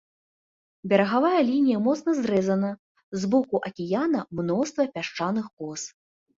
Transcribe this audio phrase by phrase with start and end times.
[0.93, 2.71] Берагавая лінія моцна зрэзана,
[3.21, 5.81] з боку акіяна мноства пясчаных кос.